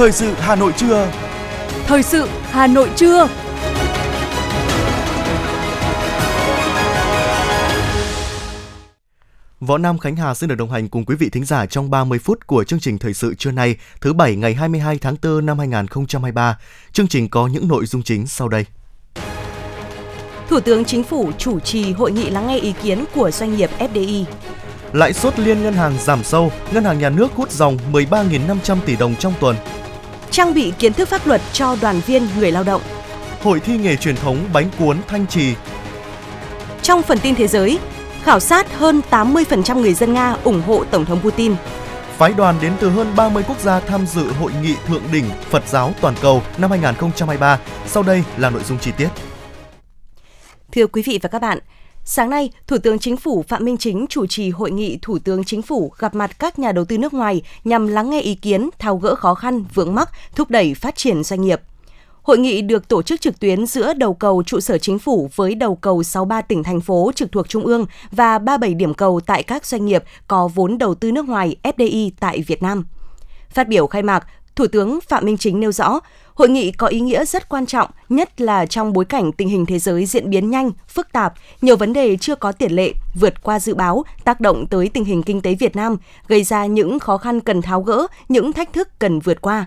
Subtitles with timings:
[0.00, 1.12] Thời sự Hà Nội trưa.
[1.86, 3.28] Thời sự Hà Nội trưa.
[9.60, 12.18] Võ Nam Khánh Hà xin được đồng hành cùng quý vị thính giả trong 30
[12.18, 15.58] phút của chương trình thời sự trưa nay, thứ bảy ngày 22 tháng 4 năm
[15.58, 16.58] 2023.
[16.92, 18.64] Chương trình có những nội dung chính sau đây.
[20.48, 23.70] Thủ tướng Chính phủ chủ trì hội nghị lắng nghe ý kiến của doanh nghiệp
[23.78, 24.24] FDI.
[24.92, 28.96] Lãi suất liên ngân hàng giảm sâu, ngân hàng nhà nước hút dòng 13.500 tỷ
[28.96, 29.56] đồng trong tuần.
[30.30, 32.82] Trang bị kiến thức pháp luật cho đoàn viên người lao động.
[33.42, 35.54] Hội thi nghề truyền thống bánh cuốn Thanh Trì.
[36.82, 37.78] Trong phần tin thế giới,
[38.22, 41.54] khảo sát hơn 80% người dân Nga ủng hộ Tổng thống Putin.
[42.16, 45.68] Phái đoàn đến từ hơn 30 quốc gia tham dự hội nghị thượng đỉnh Phật
[45.68, 47.58] giáo toàn cầu năm 2023.
[47.86, 49.08] Sau đây là nội dung chi tiết.
[50.72, 51.58] Thưa quý vị và các bạn,
[52.12, 55.44] Sáng nay, Thủ tướng Chính phủ Phạm Minh Chính chủ trì hội nghị Thủ tướng
[55.44, 58.70] Chính phủ gặp mặt các nhà đầu tư nước ngoài nhằm lắng nghe ý kiến,
[58.78, 61.60] tháo gỡ khó khăn, vướng mắc, thúc đẩy phát triển doanh nghiệp.
[62.22, 65.54] Hội nghị được tổ chức trực tuyến giữa đầu cầu trụ sở chính phủ với
[65.54, 69.42] đầu cầu 63 tỉnh thành phố trực thuộc Trung ương và 37 điểm cầu tại
[69.42, 72.84] các doanh nghiệp có vốn đầu tư nước ngoài FDI tại Việt Nam.
[73.50, 76.00] Phát biểu khai mạc, Thủ tướng Phạm Minh Chính nêu rõ,
[76.40, 79.66] hội nghị có ý nghĩa rất quan trọng, nhất là trong bối cảnh tình hình
[79.66, 83.42] thế giới diễn biến nhanh, phức tạp, nhiều vấn đề chưa có tiền lệ, vượt
[83.42, 85.96] qua dự báo, tác động tới tình hình kinh tế Việt Nam,
[86.28, 89.66] gây ra những khó khăn cần tháo gỡ, những thách thức cần vượt qua.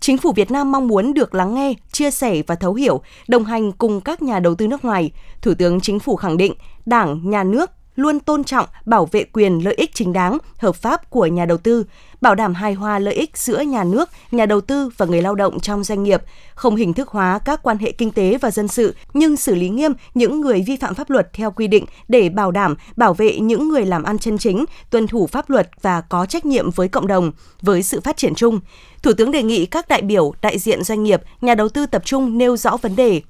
[0.00, 3.44] Chính phủ Việt Nam mong muốn được lắng nghe, chia sẻ và thấu hiểu, đồng
[3.44, 5.10] hành cùng các nhà đầu tư nước ngoài.
[5.42, 6.54] Thủ tướng Chính phủ khẳng định,
[6.86, 11.10] Đảng, Nhà nước luôn tôn trọng, bảo vệ quyền lợi ích chính đáng, hợp pháp
[11.10, 11.84] của nhà đầu tư,
[12.22, 15.34] bảo đảm hài hòa lợi ích giữa nhà nước, nhà đầu tư và người lao
[15.34, 16.22] động trong doanh nghiệp,
[16.54, 19.68] không hình thức hóa các quan hệ kinh tế và dân sự, nhưng xử lý
[19.68, 23.38] nghiêm những người vi phạm pháp luật theo quy định để bảo đảm bảo vệ
[23.38, 26.88] những người làm ăn chân chính, tuân thủ pháp luật và có trách nhiệm với
[26.88, 28.60] cộng đồng, với sự phát triển chung.
[29.02, 32.02] Thủ tướng đề nghị các đại biểu, đại diện doanh nghiệp, nhà đầu tư tập
[32.04, 33.20] trung nêu rõ vấn đề,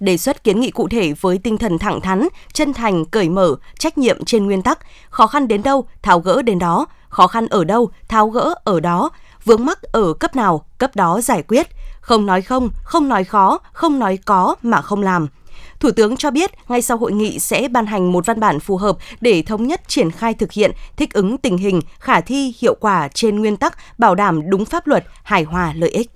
[0.00, 3.56] đề xuất kiến nghị cụ thể với tinh thần thẳng thắn, chân thành, cởi mở,
[3.78, 4.78] trách nhiệm trên nguyên tắc,
[5.10, 8.80] khó khăn đến đâu, tháo gỡ đến đó, khó khăn ở đâu, tháo gỡ ở
[8.80, 9.10] đó,
[9.44, 11.66] vướng mắc ở cấp nào, cấp đó giải quyết,
[12.00, 15.28] không nói không, không nói khó, không nói có mà không làm.
[15.80, 18.76] Thủ tướng cho biết ngay sau hội nghị sẽ ban hành một văn bản phù
[18.76, 22.74] hợp để thống nhất triển khai thực hiện, thích ứng tình hình, khả thi, hiệu
[22.80, 26.10] quả trên nguyên tắc bảo đảm đúng pháp luật, hài hòa lợi ích.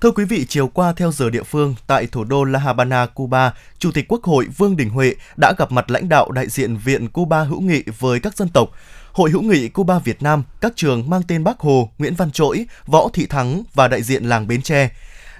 [0.00, 3.52] Thưa quý vị, chiều qua theo giờ địa phương, tại thủ đô La Habana, Cuba,
[3.78, 7.08] Chủ tịch Quốc hội Vương Đình Huệ đã gặp mặt lãnh đạo đại diện Viện
[7.08, 8.70] Cuba hữu nghị với các dân tộc,
[9.12, 12.66] Hội hữu nghị Cuba Việt Nam, các trường mang tên Bác Hồ, Nguyễn Văn Trỗi,
[12.86, 14.90] Võ Thị Thắng và đại diện làng Bến Tre.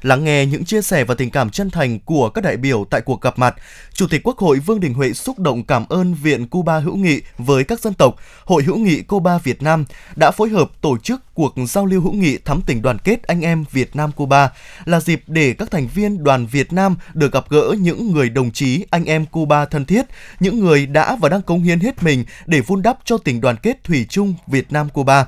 [0.02, 3.00] Lắng nghe những chia sẻ và tình cảm chân thành của các đại biểu tại
[3.00, 3.54] cuộc gặp mặt,
[3.92, 7.20] Chủ tịch Quốc hội Vương Đình Huệ xúc động cảm ơn Viện Cuba hữu nghị
[7.38, 9.84] với các dân tộc, Hội hữu nghị Cuba Việt Nam
[10.16, 13.40] đã phối hợp tổ chức cuộc giao lưu hữu nghị thắm tình đoàn kết anh
[13.40, 14.52] em Việt Nam Cuba
[14.84, 18.50] là dịp để các thành viên đoàn Việt Nam được gặp gỡ những người đồng
[18.50, 20.06] chí anh em Cuba thân thiết,
[20.40, 23.56] những người đã và đang cống hiến hết mình để vun đắp cho tình đoàn
[23.62, 25.26] kết thủy chung Việt Nam Cuba.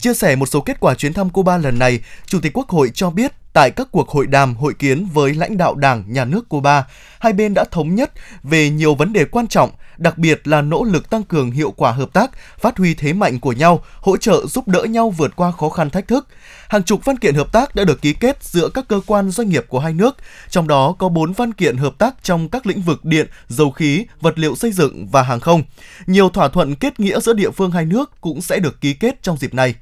[0.00, 2.90] Chia sẻ một số kết quả chuyến thăm Cuba lần này, Chủ tịch Quốc hội
[2.94, 6.48] cho biết tại các cuộc hội đàm, hội kiến với lãnh đạo Đảng, Nhà nước
[6.48, 6.86] Cuba,
[7.18, 8.12] hai bên đã thống nhất
[8.42, 11.92] về nhiều vấn đề quan trọng, đặc biệt là nỗ lực tăng cường hiệu quả
[11.92, 15.52] hợp tác, phát huy thế mạnh của nhau, hỗ trợ giúp đỡ nhau vượt qua
[15.52, 16.28] khó khăn thách thức.
[16.68, 19.48] Hàng chục văn kiện hợp tác đã được ký kết giữa các cơ quan doanh
[19.48, 20.16] nghiệp của hai nước,
[20.50, 24.06] trong đó có 4 văn kiện hợp tác trong các lĩnh vực điện, dầu khí,
[24.20, 25.62] vật liệu xây dựng và hàng không.
[26.06, 29.22] Nhiều thỏa thuận kết nghĩa giữa địa phương hai nước cũng sẽ được ký kết
[29.22, 29.74] trong dịp này.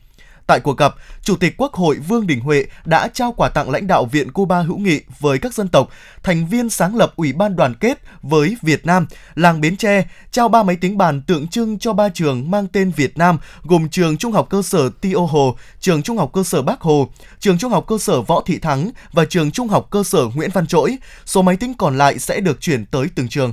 [0.46, 3.86] Tại cuộc gặp, Chủ tịch Quốc hội Vương Đình Huệ đã trao quà tặng lãnh
[3.86, 5.88] đạo Viện Cuba hữu nghị với các dân tộc,
[6.22, 10.48] thành viên sáng lập Ủy ban đoàn kết với Việt Nam, làng Bến Tre, trao
[10.48, 14.16] ba máy tính bàn tượng trưng cho ba trường mang tên Việt Nam gồm trường
[14.16, 17.08] Trung học cơ sở Tio Hồ, trường Trung học cơ sở bác Hồ,
[17.40, 20.50] trường Trung học cơ sở Võ Thị Thắng và trường Trung học cơ sở Nguyễn
[20.50, 20.96] Văn Trỗi.
[21.26, 23.52] Số máy tính còn lại sẽ được chuyển tới từng trường.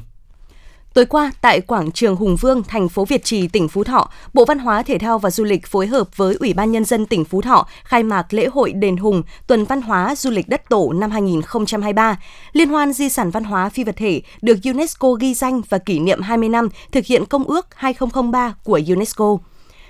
[0.93, 4.45] Tối qua, tại quảng trường Hùng Vương, thành phố Việt Trì, tỉnh Phú Thọ, Bộ
[4.45, 7.25] Văn hóa, Thể thao và Du lịch phối hợp với Ủy ban Nhân dân tỉnh
[7.25, 10.93] Phú Thọ khai mạc lễ hội Đền Hùng Tuần Văn hóa Du lịch Đất Tổ
[10.93, 12.17] năm 2023.
[12.53, 15.99] Liên hoan di sản văn hóa phi vật thể được UNESCO ghi danh và kỷ
[15.99, 19.37] niệm 20 năm thực hiện Công ước 2003 của UNESCO.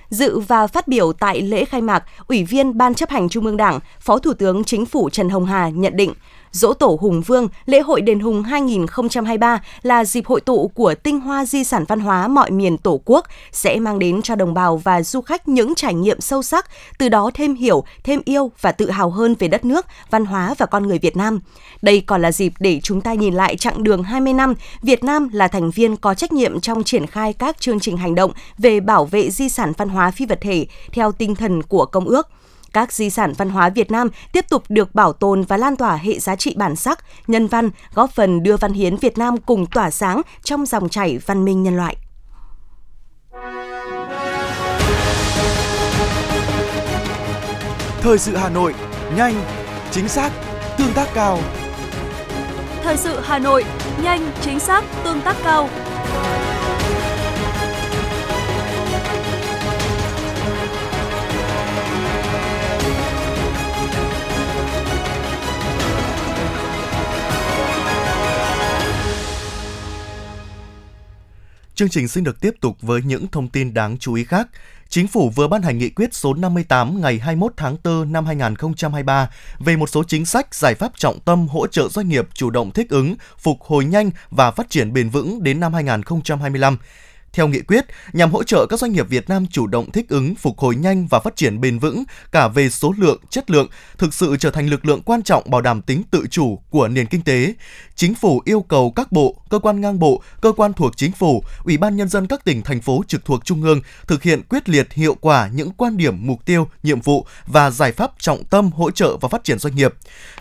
[0.10, 3.58] Dự và phát biểu tại lễ khai mạc, Ủy viên Ban chấp hành Trung ương
[3.58, 6.14] Đảng, Phó Thủ tướng Chính phủ Trần Hồng Hà nhận định,
[6.52, 11.20] Dỗ Tổ Hùng Vương, lễ hội Đền Hùng 2023 là dịp hội tụ của tinh
[11.20, 14.78] hoa di sản văn hóa mọi miền Tổ quốc, sẽ mang đến cho đồng bào
[14.78, 16.66] và du khách những trải nghiệm sâu sắc,
[16.98, 20.56] từ đó thêm hiểu, thêm yêu và tự hào hơn về đất nước, văn hóa
[20.58, 21.40] và con người Việt Nam.
[21.82, 25.30] Đây còn là dịp để chúng ta nhìn lại chặng đường 20 năm, Việt Nam
[25.34, 28.80] là thành viên có trách nhiệm trong triển khai các chương trình hành động về
[28.80, 32.28] bảo vệ di sản văn hóa phi vật thể theo tinh thần của Công ước
[32.74, 35.96] các di sản văn hóa Việt Nam tiếp tục được bảo tồn và lan tỏa
[35.96, 39.66] hệ giá trị bản sắc, nhân văn, góp phần đưa văn hiến Việt Nam cùng
[39.66, 41.98] tỏa sáng trong dòng chảy văn minh nhân loại.
[48.02, 48.74] Thời sự Hà Nội,
[49.16, 49.36] nhanh,
[49.92, 50.32] chính xác,
[50.78, 51.40] tương tác cao.
[52.84, 53.66] Thời sự Hà Nội,
[54.04, 55.70] nhanh, chính xác, tương tác cao.
[71.82, 74.48] Chương trình xin được tiếp tục với những thông tin đáng chú ý khác.
[74.90, 79.30] Chính phủ vừa ban hành nghị quyết số 58 ngày 21 tháng 4 năm 2023
[79.60, 82.72] về một số chính sách, giải pháp trọng tâm hỗ trợ doanh nghiệp chủ động
[82.72, 86.78] thích ứng, phục hồi nhanh và phát triển bền vững đến năm 2025.
[87.34, 90.36] Theo nghị quyết, nhằm hỗ trợ các doanh nghiệp Việt Nam chủ động thích ứng,
[90.36, 93.68] phục hồi nhanh và phát triển bền vững cả về số lượng, chất lượng,
[93.98, 97.06] thực sự trở thành lực lượng quan trọng bảo đảm tính tự chủ của nền
[97.06, 97.54] kinh tế.
[97.96, 101.44] Chính phủ yêu cầu các bộ, cơ quan ngang bộ, cơ quan thuộc chính phủ,
[101.64, 104.70] Ủy ban nhân dân các tỉnh thành phố trực thuộc trung ương thực hiện quyết
[104.70, 108.72] liệt hiệu quả những quan điểm, mục tiêu, nhiệm vụ và giải pháp trọng tâm
[108.72, 109.94] hỗ trợ và phát triển doanh nghiệp.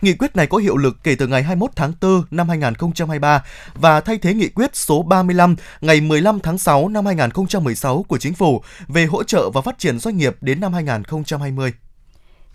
[0.03, 3.45] Nghị quyết này có hiệu lực kể từ ngày 21 tháng 4 năm 2023
[3.75, 8.35] và thay thế nghị quyết số 35 ngày 15 tháng 6 năm 2016 của Chính
[8.35, 11.73] phủ về hỗ trợ và phát triển doanh nghiệp đến năm 2020.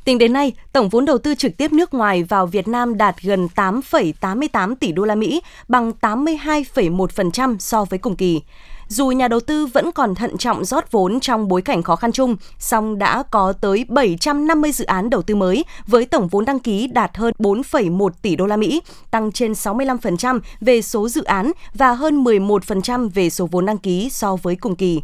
[0.05, 3.15] Tính đến nay, tổng vốn đầu tư trực tiếp nước ngoài vào Việt Nam đạt
[3.21, 8.41] gần 8,88 tỷ đô la Mỹ, bằng 82,1% so với cùng kỳ.
[8.87, 12.11] Dù nhà đầu tư vẫn còn thận trọng rót vốn trong bối cảnh khó khăn
[12.11, 16.59] chung, song đã có tới 750 dự án đầu tư mới với tổng vốn đăng
[16.59, 21.51] ký đạt hơn 4,1 tỷ đô la Mỹ, tăng trên 65% về số dự án
[21.73, 25.01] và hơn 11% về số vốn đăng ký so với cùng kỳ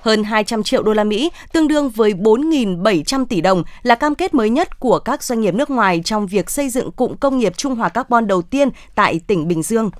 [0.00, 4.34] hơn 200 triệu đô la Mỹ, tương đương với 4.700 tỷ đồng là cam kết
[4.34, 7.56] mới nhất của các doanh nghiệp nước ngoài trong việc xây dựng cụm công nghiệp
[7.56, 9.90] trung hòa carbon đầu tiên tại tỉnh Bình Dương.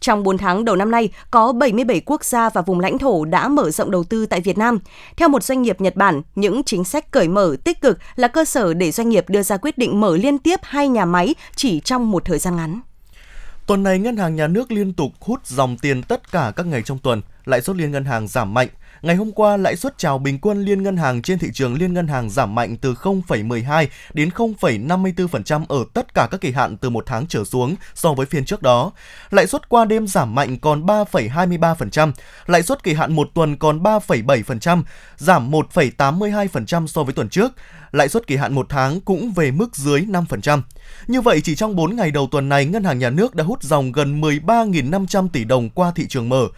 [0.00, 3.48] Trong 4 tháng đầu năm nay, có 77 quốc gia và vùng lãnh thổ đã
[3.48, 4.78] mở rộng đầu tư tại Việt Nam.
[5.16, 8.44] Theo một doanh nghiệp Nhật Bản, những chính sách cởi mở tích cực là cơ
[8.44, 11.80] sở để doanh nghiệp đưa ra quyết định mở liên tiếp hai nhà máy chỉ
[11.80, 12.80] trong một thời gian ngắn.
[13.66, 16.82] Tuần này, Ngân hàng Nhà nước liên tục hút dòng tiền tất cả các ngày
[16.82, 18.68] trong tuần, lãi suất liên ngân hàng giảm mạnh–
[19.02, 21.94] Ngày hôm qua, lãi suất chào bình quân liên ngân hàng trên thị trường liên
[21.94, 26.90] ngân hàng giảm mạnh từ 0,12 đến 0,54% ở tất cả các kỳ hạn từ
[26.90, 28.92] một tháng trở xuống so với phiên trước đó.
[29.30, 32.12] Lãi suất qua đêm giảm mạnh còn 3,23%,
[32.46, 34.82] lãi suất kỳ hạn một tuần còn 3,7%,
[35.16, 37.52] giảm 1,82% so với tuần trước.
[37.92, 40.62] Lãi suất kỳ hạn một tháng cũng về mức dưới 5%.
[41.06, 43.62] Như vậy, chỉ trong 4 ngày đầu tuần này, Ngân hàng Nhà nước đã hút
[43.62, 46.48] dòng gần 13.500 tỷ đồng qua thị trường mở.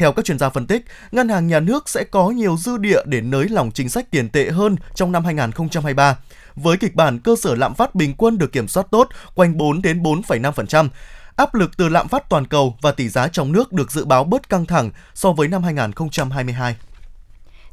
[0.00, 3.00] Theo các chuyên gia phân tích, ngân hàng nhà nước sẽ có nhiều dư địa
[3.04, 6.18] để nới lỏng chính sách tiền tệ hơn trong năm 2023.
[6.54, 9.82] Với kịch bản cơ sở lạm phát bình quân được kiểm soát tốt, quanh 4
[9.82, 10.88] đến 4,5%,
[11.36, 14.24] áp lực từ lạm phát toàn cầu và tỷ giá trong nước được dự báo
[14.24, 16.76] bớt căng thẳng so với năm 2022.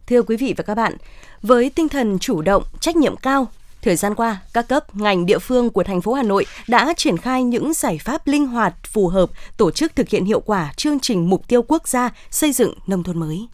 [0.07, 0.97] Thưa quý vị và các bạn,
[1.41, 3.47] với tinh thần chủ động, trách nhiệm cao,
[3.87, 7.17] Thời gian qua, các cấp, ngành địa phương của thành phố Hà Nội đã triển
[7.17, 10.99] khai những giải pháp linh hoạt, phù hợp, tổ chức thực hiện hiệu quả chương
[10.99, 13.47] trình mục tiêu quốc gia xây dựng nông thôn mới.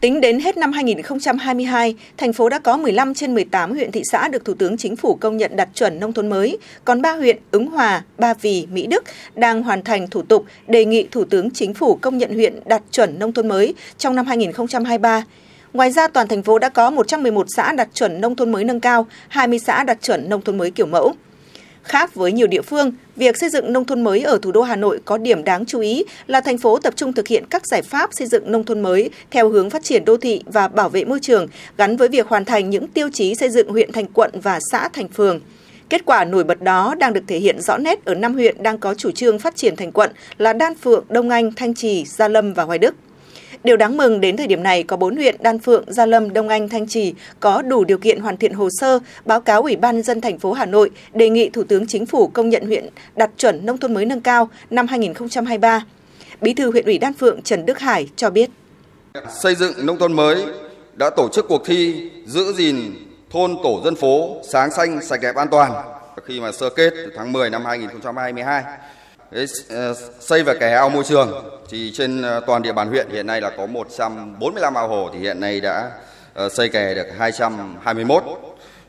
[0.00, 4.28] Tính đến hết năm 2022, thành phố đã có 15 trên 18 huyện thị xã
[4.28, 7.38] được Thủ tướng Chính phủ công nhận đạt chuẩn nông thôn mới, còn 3 huyện
[7.50, 9.04] Ứng Hòa, Ba Vì, Mỹ Đức
[9.34, 12.82] đang hoàn thành thủ tục đề nghị Thủ tướng Chính phủ công nhận huyện đạt
[12.90, 15.24] chuẩn nông thôn mới trong năm 2023.
[15.72, 18.80] Ngoài ra, toàn thành phố đã có 111 xã đạt chuẩn nông thôn mới nâng
[18.80, 21.14] cao, 20 xã đạt chuẩn nông thôn mới kiểu mẫu.
[21.82, 24.76] Khác với nhiều địa phương, việc xây dựng nông thôn mới ở thủ đô Hà
[24.76, 27.82] Nội có điểm đáng chú ý là thành phố tập trung thực hiện các giải
[27.82, 31.04] pháp xây dựng nông thôn mới theo hướng phát triển đô thị và bảo vệ
[31.04, 34.30] môi trường, gắn với việc hoàn thành những tiêu chí xây dựng huyện thành quận
[34.42, 35.40] và xã thành phường.
[35.88, 38.78] Kết quả nổi bật đó đang được thể hiện rõ nét ở năm huyện đang
[38.78, 42.28] có chủ trương phát triển thành quận là Đan Phượng, Đông Anh, Thanh Trì, Gia
[42.28, 42.94] Lâm và Hoài Đức.
[43.64, 46.48] Điều đáng mừng đến thời điểm này có 4 huyện Đan Phượng, Gia Lâm, Đông
[46.48, 49.94] Anh, Thanh Trì có đủ điều kiện hoàn thiện hồ sơ, báo cáo Ủy ban
[49.94, 52.88] nhân dân thành phố Hà Nội đề nghị Thủ tướng Chính phủ công nhận huyện
[53.16, 55.84] đạt chuẩn nông thôn mới nâng cao năm 2023.
[56.40, 58.50] Bí thư huyện ủy Đan Phượng Trần Đức Hải cho biết.
[59.42, 60.44] Xây dựng nông thôn mới
[60.94, 62.76] đã tổ chức cuộc thi giữ gìn
[63.30, 65.72] thôn tổ dân phố sáng xanh sạch đẹp an toàn
[66.24, 68.64] khi mà sơ kết tháng 10 năm 2022
[69.68, 71.60] Ờ, xây và kè ao môi trường.
[71.70, 75.18] Thì trên ờ, toàn địa bàn huyện hiện nay là có 145 ao hồ thì
[75.18, 75.90] hiện nay đã
[76.34, 78.22] ờ, xây kè được 221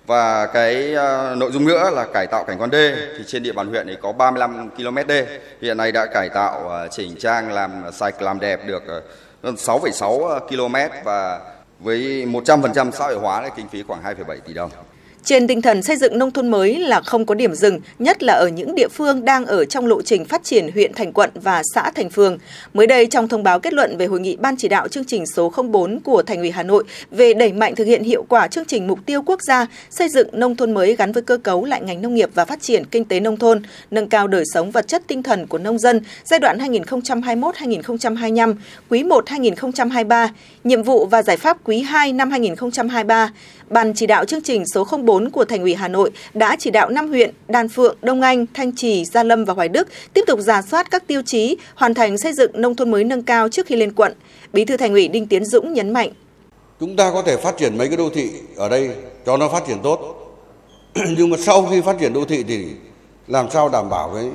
[0.07, 0.95] và cái
[1.35, 2.95] nội dung nữa là cải tạo cảnh quan đê.
[3.17, 5.39] Thì trên địa bàn huyện thì có 35 km đê.
[5.62, 8.83] Hiện nay đã cải tạo chỉnh trang làm sạch làm đẹp được
[9.43, 11.39] 6,6 km và
[11.79, 14.71] với 100% xã hội hóa kinh phí khoảng 2,7 tỷ đồng.
[15.25, 18.34] Trên tinh thần xây dựng nông thôn mới là không có điểm dừng, nhất là
[18.34, 21.62] ở những địa phương đang ở trong lộ trình phát triển huyện thành quận và
[21.74, 22.38] xã thành phường.
[22.74, 25.25] Mới đây trong thông báo kết luận về hội nghị ban chỉ đạo chương trình
[25.25, 28.65] số 04 của Thành ủy Hà Nội về đẩy mạnh thực hiện hiệu quả chương
[28.65, 31.82] trình mục tiêu quốc gia xây dựng nông thôn mới gắn với cơ cấu lại
[31.82, 33.62] ngành nông nghiệp và phát triển kinh tế nông thôn,
[33.92, 38.56] nâng cao đời sống vật chất tinh thần của nông dân giai đoạn 2021-2025,
[38.89, 40.30] quý 1 2023,
[40.63, 43.32] nhiệm vụ và giải pháp quý 2 năm 2023.
[43.70, 46.89] Ban chỉ đạo chương trình số 04 của Thành ủy Hà Nội đã chỉ đạo
[46.89, 50.39] 5 huyện Đan Phượng, Đông Anh, Thanh Trì, Gia Lâm và Hoài Đức tiếp tục
[50.39, 53.65] giả soát các tiêu chí, hoàn thành xây dựng nông thôn mới nâng cao trước
[53.65, 54.13] khi lên quận.
[54.53, 56.10] Bí thư Thành ủy Đinh Tiến Dũng nhấn mạnh.
[56.79, 58.89] Chúng ta có thể phát triển mấy cái đô thị ở đây
[59.25, 60.00] cho nó phát triển tốt.
[61.17, 62.65] Nhưng mà sau khi phát triển đô thị thì
[63.27, 64.25] làm sao đảm bảo cái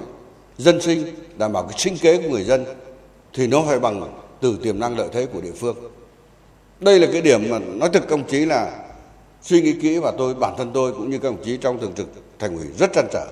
[0.59, 1.05] dân sinh,
[1.39, 2.65] đảm bảo cái sinh kế của người dân
[3.35, 5.77] thì nó phải bằng từ tiềm năng lợi thế của địa phương.
[6.81, 8.88] Đây là cái điểm mà nói thực công chí là
[9.43, 11.93] suy nghĩ kỹ và tôi, bản thân tôi cũng như các đồng chí trong thường
[11.97, 12.07] trực
[12.39, 13.27] thành ủy rất trăn trở.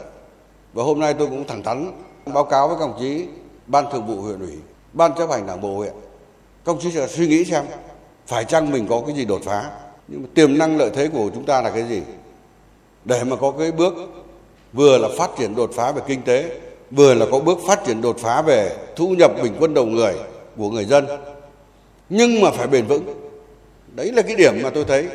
[0.73, 1.93] Và hôm nay tôi cũng thẳng thắn
[2.35, 3.27] báo cáo với các đồng chí,
[3.67, 4.53] ban thường vụ huyện ủy,
[4.93, 5.93] ban chấp hành đảng bộ huyện.
[6.65, 7.65] Các đồng chí sẽ suy nghĩ xem,
[8.27, 9.71] phải chăng mình có cái gì đột phá?
[10.09, 12.03] Nhưng mà tiềm năng lợi thế của chúng ta là cái gì?
[13.05, 13.95] Để mà có cái bước
[14.73, 16.61] vừa là phát triển đột phá về kinh tế,
[16.91, 20.15] vừa là có bước phát triển đột phá về thu nhập bình quân đầu người
[20.57, 21.07] của người dân.
[22.09, 23.31] Nhưng mà phải bền vững.
[23.95, 25.09] Đấy là cái điểm mà tôi thấy.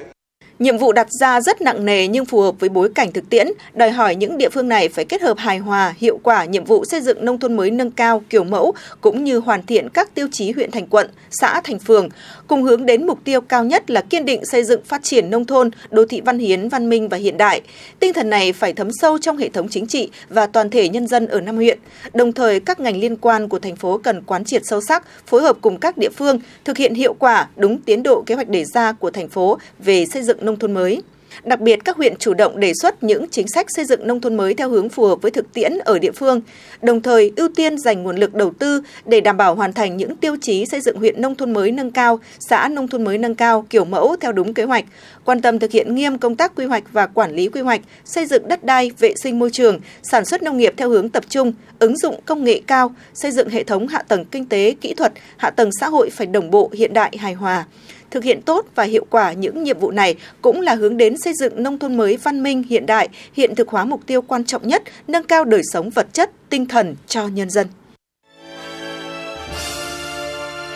[0.61, 3.47] Nhiệm vụ đặt ra rất nặng nề nhưng phù hợp với bối cảnh thực tiễn,
[3.73, 6.85] đòi hỏi những địa phương này phải kết hợp hài hòa, hiệu quả nhiệm vụ
[6.85, 10.27] xây dựng nông thôn mới nâng cao, kiểu mẫu, cũng như hoàn thiện các tiêu
[10.31, 12.09] chí huyện thành quận, xã thành phường,
[12.51, 15.45] cùng hướng đến mục tiêu cao nhất là kiên định xây dựng phát triển nông
[15.45, 17.61] thôn, đô thị văn hiến, văn minh và hiện đại.
[17.99, 21.07] Tinh thần này phải thấm sâu trong hệ thống chính trị và toàn thể nhân
[21.07, 21.79] dân ở năm huyện.
[22.13, 25.41] Đồng thời, các ngành liên quan của thành phố cần quán triệt sâu sắc, phối
[25.41, 28.65] hợp cùng các địa phương, thực hiện hiệu quả đúng tiến độ kế hoạch đề
[28.65, 31.01] ra của thành phố về xây dựng nông thôn mới.
[31.43, 34.35] Đặc biệt, các huyện chủ động đề xuất những chính sách xây dựng nông thôn
[34.35, 36.41] mới theo hướng phù hợp với thực tiễn ở địa phương,
[36.81, 40.15] đồng thời ưu tiên dành nguồn lực đầu tư để đảm bảo hoàn thành những
[40.15, 43.35] tiêu chí xây dựng huyện nông thôn mới nâng cao, xã nông thôn mới nâng
[43.35, 44.85] cao kiểu mẫu theo đúng kế hoạch,
[45.25, 48.25] quan tâm thực hiện nghiêm công tác quy hoạch và quản lý quy hoạch, xây
[48.25, 51.53] dựng đất đai, vệ sinh môi trường, sản xuất nông nghiệp theo hướng tập trung,
[51.79, 55.13] ứng dụng công nghệ cao, xây dựng hệ thống hạ tầng kinh tế, kỹ thuật,
[55.37, 57.65] hạ tầng xã hội phải đồng bộ, hiện đại, hài hòa
[58.11, 61.33] thực hiện tốt và hiệu quả những nhiệm vụ này cũng là hướng đến xây
[61.33, 64.67] dựng nông thôn mới văn minh hiện đại, hiện thực hóa mục tiêu quan trọng
[64.67, 67.67] nhất, nâng cao đời sống vật chất, tinh thần cho nhân dân.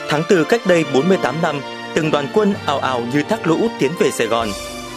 [0.09, 1.61] Tháng 4 cách đây 48 năm,
[1.95, 4.47] từng đoàn quân ào ào như thác lũ tiến về Sài Gòn.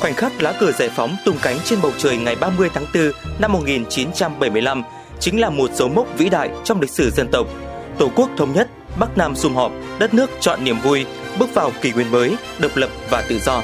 [0.00, 3.12] Khoảnh khắc lá cờ giải phóng tung cánh trên bầu trời ngày 30 tháng 4
[3.38, 4.82] năm 1975
[5.20, 7.46] chính là một dấu mốc vĩ đại trong lịch sử dân tộc.
[7.98, 8.68] Tổ quốc thống nhất,
[8.98, 11.06] Bắc Nam sum họp, đất nước chọn niềm vui,
[11.38, 13.62] bước vào kỷ nguyên mới, độc lập và tự do.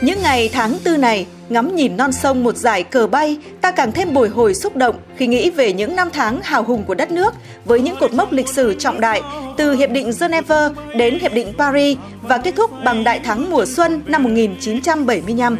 [0.00, 3.92] Những ngày tháng tư này, ngắm nhìn non sông một dải cờ bay, ta càng
[3.92, 7.10] thêm bồi hồi xúc động khi nghĩ về những năm tháng hào hùng của đất
[7.10, 9.22] nước với những cột mốc lịch sử trọng đại
[9.56, 13.64] từ Hiệp định Geneva đến Hiệp định Paris và kết thúc bằng đại thắng mùa
[13.66, 15.56] xuân năm 1975.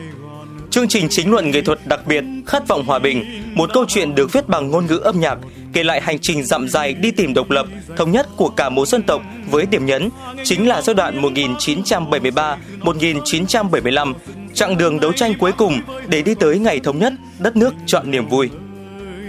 [0.70, 4.14] Chương trình chính luận nghệ thuật đặc biệt Khát vọng hòa bình, một câu chuyện
[4.14, 5.38] được viết bằng ngôn ngữ âm nhạc,
[5.72, 8.88] kể lại hành trình dặm dài đi tìm độc lập, thống nhất của cả một
[8.88, 10.10] dân tộc với điểm nhấn
[10.44, 14.14] chính là giai đoạn 1973-1975,
[14.54, 18.10] chặng đường đấu tranh cuối cùng để đi tới ngày thống nhất, đất nước chọn
[18.10, 18.50] niềm vui.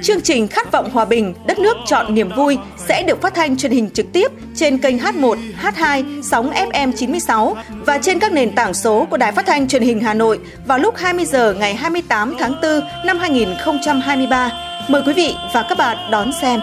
[0.02, 3.58] Chương trình Khát vọng hòa bình, đất nước chọn niềm vui sẽ được phát thanh
[3.58, 8.56] truyền hình trực tiếp trên kênh H1, H2, sóng FM 96 và trên các nền
[8.56, 11.76] tảng số của Đài Phát thanh Truyền hình Hà Nội vào lúc 20 giờ ngày
[11.76, 14.79] 28 tháng 4 năm 2023.
[14.90, 16.60] Mời quý vị và các bạn đón xem.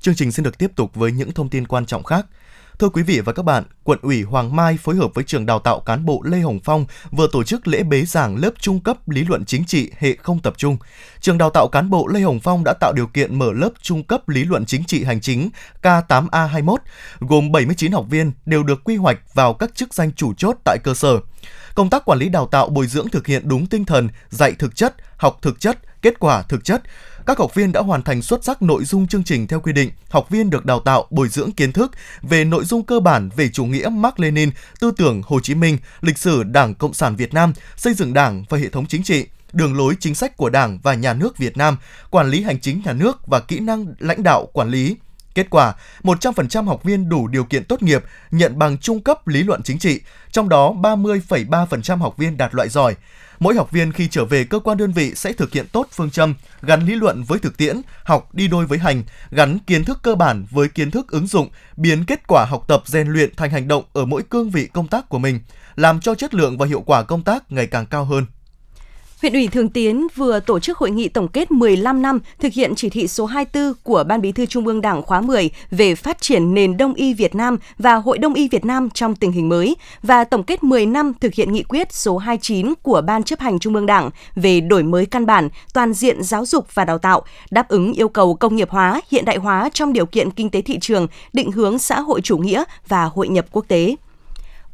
[0.00, 2.26] Chương trình xin được tiếp tục với những thông tin quan trọng khác.
[2.78, 5.58] Thưa quý vị và các bạn, quận ủy Hoàng Mai phối hợp với trường đào
[5.58, 9.08] tạo cán bộ Lê Hồng Phong vừa tổ chức lễ bế giảng lớp trung cấp
[9.08, 10.76] lý luận chính trị hệ không tập trung.
[11.20, 14.02] Trường đào tạo cán bộ Lê Hồng Phong đã tạo điều kiện mở lớp trung
[14.02, 15.50] cấp lý luận chính trị hành chính
[15.82, 16.76] K8A21,
[17.20, 20.78] gồm 79 học viên đều được quy hoạch vào các chức danh chủ chốt tại
[20.84, 21.18] cơ sở.
[21.74, 24.76] Công tác quản lý đào tạo bồi dưỡng thực hiện đúng tinh thần dạy thực
[24.76, 26.82] chất, học thực chất, kết quả thực chất,
[27.26, 29.90] các học viên đã hoàn thành xuất sắc nội dung chương trình theo quy định.
[30.08, 33.48] Học viên được đào tạo bồi dưỡng kiến thức về nội dung cơ bản về
[33.48, 34.50] chủ nghĩa Mark Lenin,
[34.80, 38.44] tư tưởng Hồ Chí Minh, lịch sử Đảng Cộng sản Việt Nam, xây dựng Đảng
[38.48, 41.56] và hệ thống chính trị, đường lối chính sách của Đảng và Nhà nước Việt
[41.56, 41.76] Nam,
[42.10, 44.96] quản lý hành chính nhà nước và kỹ năng lãnh đạo quản lý
[45.34, 49.42] Kết quả, 100% học viên đủ điều kiện tốt nghiệp nhận bằng trung cấp lý
[49.42, 50.00] luận chính trị,
[50.32, 52.94] trong đó 30,3% học viên đạt loại giỏi.
[53.38, 56.10] Mỗi học viên khi trở về cơ quan đơn vị sẽ thực hiện tốt phương
[56.10, 59.98] châm gắn lý luận với thực tiễn, học đi đôi với hành, gắn kiến thức
[60.02, 63.50] cơ bản với kiến thức ứng dụng, biến kết quả học tập rèn luyện thành
[63.50, 65.40] hành động ở mỗi cương vị công tác của mình,
[65.76, 68.26] làm cho chất lượng và hiệu quả công tác ngày càng cao hơn.
[69.24, 72.74] Huyện ủy Thường Tiến vừa tổ chức hội nghị tổng kết 15 năm thực hiện
[72.76, 76.20] chỉ thị số 24 của Ban Bí thư Trung ương Đảng khóa 10 về phát
[76.20, 79.48] triển nền đông y Việt Nam và Hội Đông y Việt Nam trong tình hình
[79.48, 83.40] mới và tổng kết 10 năm thực hiện nghị quyết số 29 của Ban chấp
[83.40, 86.98] hành Trung ương Đảng về đổi mới căn bản, toàn diện giáo dục và đào
[86.98, 90.50] tạo, đáp ứng yêu cầu công nghiệp hóa, hiện đại hóa trong điều kiện kinh
[90.50, 93.96] tế thị trường, định hướng xã hội chủ nghĩa và hội nhập quốc tế.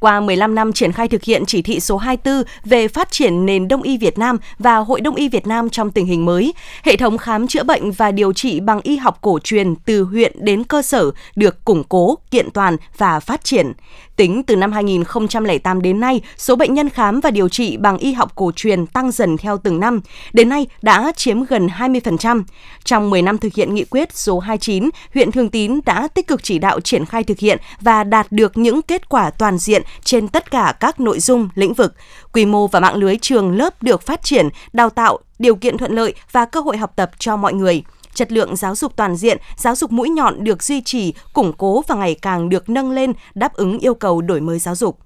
[0.01, 3.69] Qua 15 năm triển khai thực hiện chỉ thị số 24 về phát triển nền
[3.69, 6.97] đông y Việt Nam và Hội Đông y Việt Nam trong tình hình mới, hệ
[6.97, 10.65] thống khám chữa bệnh và điều trị bằng y học cổ truyền từ huyện đến
[10.65, 13.73] cơ sở được củng cố, kiện toàn và phát triển.
[14.17, 18.13] Tính từ năm 2008 đến nay, số bệnh nhân khám và điều trị bằng y
[18.13, 20.01] học cổ truyền tăng dần theo từng năm,
[20.33, 22.43] đến nay đã chiếm gần 20%.
[22.85, 26.43] Trong 10 năm thực hiện nghị quyết số 29, huyện Thường Tín đã tích cực
[26.43, 30.29] chỉ đạo triển khai thực hiện và đạt được những kết quả toàn diện trên
[30.29, 31.95] tất cả các nội dung, lĩnh vực.
[32.33, 35.93] Quy mô và mạng lưới trường lớp được phát triển, đào tạo, điều kiện thuận
[35.93, 37.83] lợi và cơ hội học tập cho mọi người
[38.15, 41.83] chất lượng giáo dục toàn diện, giáo dục mũi nhọn được duy trì, củng cố
[41.89, 44.99] và ngày càng được nâng lên đáp ứng yêu cầu đổi mới giáo dục.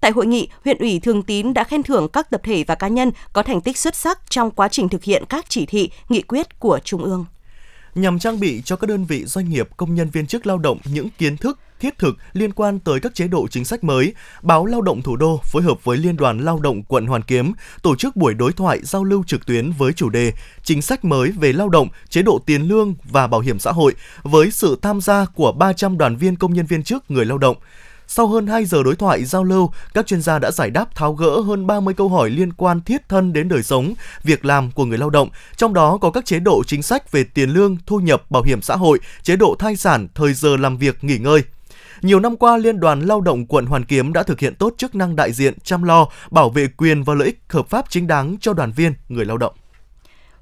[0.00, 2.88] Tại hội nghị, huyện ủy Thường Tín đã khen thưởng các tập thể và cá
[2.88, 6.22] nhân có thành tích xuất sắc trong quá trình thực hiện các chỉ thị, nghị
[6.22, 7.24] quyết của Trung ương.
[7.94, 10.78] Nhằm trang bị cho các đơn vị doanh nghiệp, công nhân viên chức lao động
[10.84, 14.66] những kiến thức, thiết thực liên quan tới các chế độ chính sách mới, báo
[14.66, 17.96] Lao động Thủ đô phối hợp với Liên đoàn Lao động quận Hoàn Kiếm tổ
[17.96, 20.32] chức buổi đối thoại giao lưu trực tuyến với chủ đề
[20.64, 23.94] Chính sách mới về lao động, chế độ tiền lương và bảo hiểm xã hội
[24.22, 27.56] với sự tham gia của 300 đoàn viên công nhân viên chức người lao động.
[28.06, 31.12] Sau hơn 2 giờ đối thoại giao lưu, các chuyên gia đã giải đáp tháo
[31.12, 34.84] gỡ hơn 30 câu hỏi liên quan thiết thân đến đời sống, việc làm của
[34.84, 37.98] người lao động, trong đó có các chế độ chính sách về tiền lương, thu
[37.98, 41.42] nhập, bảo hiểm xã hội, chế độ thai sản, thời giờ làm việc, nghỉ ngơi.
[42.02, 44.94] Nhiều năm qua, Liên đoàn Lao động quận Hoàn Kiếm đã thực hiện tốt chức
[44.94, 48.36] năng đại diện, chăm lo, bảo vệ quyền và lợi ích hợp pháp chính đáng
[48.40, 49.54] cho đoàn viên, người lao động.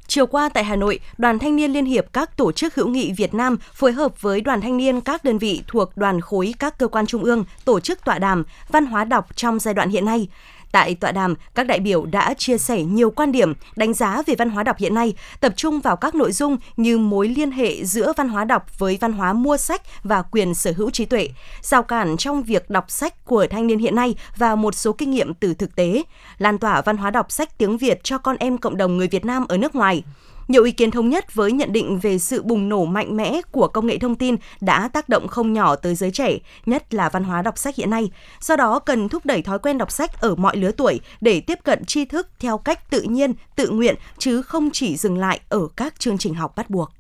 [0.07, 3.13] Chiều qua tại Hà Nội, Đoàn Thanh niên Liên hiệp các tổ chức hữu nghị
[3.13, 6.79] Việt Nam phối hợp với Đoàn Thanh niên các đơn vị thuộc đoàn khối các
[6.79, 10.05] cơ quan trung ương tổ chức tọa đàm văn hóa đọc trong giai đoạn hiện
[10.05, 10.29] nay.
[10.73, 14.35] Tại tọa đàm, các đại biểu đã chia sẻ nhiều quan điểm, đánh giá về
[14.35, 17.85] văn hóa đọc hiện nay, tập trung vào các nội dung như mối liên hệ
[17.85, 21.29] giữa văn hóa đọc với văn hóa mua sách và quyền sở hữu trí tuệ,
[21.63, 25.11] rào cản trong việc đọc sách của thanh niên hiện nay và một số kinh
[25.11, 26.03] nghiệm từ thực tế,
[26.39, 29.25] lan tỏa văn hóa đọc sách tiếng Việt cho con em cộng đồng người Việt
[29.25, 30.03] Nam ở nước ngoài.
[30.51, 33.69] Nhiều ý kiến thống nhất với nhận định về sự bùng nổ mạnh mẽ của
[33.69, 37.25] công nghệ thông tin đã tác động không nhỏ tới giới trẻ, nhất là văn
[37.25, 38.11] hóa đọc sách hiện nay.
[38.41, 41.59] Do đó, cần thúc đẩy thói quen đọc sách ở mọi lứa tuổi để tiếp
[41.65, 45.69] cận tri thức theo cách tự nhiên, tự nguyện, chứ không chỉ dừng lại ở
[45.77, 47.00] các chương trình học bắt buộc.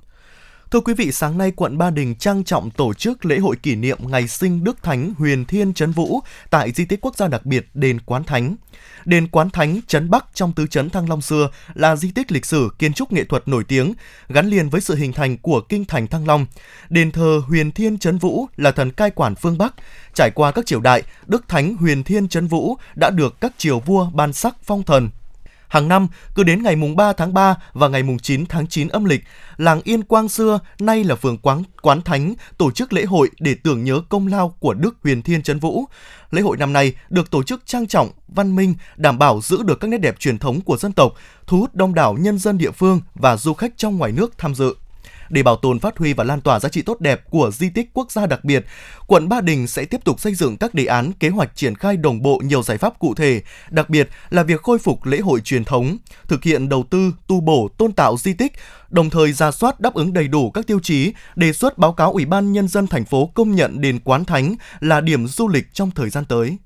[0.71, 3.75] Thưa quý vị, sáng nay quận Ba Đình trang trọng tổ chức lễ hội kỷ
[3.75, 7.47] niệm ngày sinh Đức Thánh Huyền Thiên Trấn Vũ tại di tích quốc gia đặc
[7.47, 8.57] biệt Đền Quán Thánh.
[9.05, 12.47] Đền Quán Thánh Trấn Bắc trong tứ trấn Thăng Long xưa là di tích lịch
[12.47, 13.95] sử kiến trúc nghệ thuật nổi tiếng,
[14.29, 16.47] gắn liền với sự hình thành của kinh thành Thăng Long.
[16.89, 19.75] Đền thờ Huyền Thiên Trấn Vũ là thần cai quản phương Bắc.
[20.15, 23.81] Trải qua các triều đại, Đức Thánh Huyền Thiên Trấn Vũ đã được các triều
[23.81, 25.11] vua ban sắc phong thần
[25.71, 28.89] Hàng năm, cứ đến ngày mùng 3 tháng 3 và ngày mùng 9 tháng 9
[28.89, 29.21] âm lịch,
[29.57, 33.55] làng Yên Quang xưa, nay là phường Quán, Quán Thánh, tổ chức lễ hội để
[33.55, 35.85] tưởng nhớ công lao của Đức Huyền Thiên Trấn Vũ.
[36.31, 39.81] Lễ hội năm nay được tổ chức trang trọng, văn minh, đảm bảo giữ được
[39.81, 41.15] các nét đẹp truyền thống của dân tộc,
[41.47, 44.55] thu hút đông đảo nhân dân địa phương và du khách trong ngoài nước tham
[44.55, 44.75] dự.
[45.31, 47.91] Để bảo tồn phát huy và lan tỏa giá trị tốt đẹp của di tích
[47.95, 48.65] quốc gia đặc biệt,
[49.07, 51.97] quận Ba Đình sẽ tiếp tục xây dựng các đề án kế hoạch triển khai
[51.97, 55.41] đồng bộ nhiều giải pháp cụ thể, đặc biệt là việc khôi phục lễ hội
[55.41, 55.97] truyền thống,
[56.29, 58.53] thực hiện đầu tư, tu bổ, tôn tạo di tích,
[58.89, 62.13] đồng thời ra soát đáp ứng đầy đủ các tiêu chí, đề xuất báo cáo
[62.13, 65.67] Ủy ban Nhân dân thành phố công nhận đền Quán Thánh là điểm du lịch
[65.73, 66.59] trong thời gian tới